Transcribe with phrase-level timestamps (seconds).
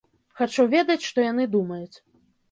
[0.37, 1.97] Хачу ведаць, што яны думаюць.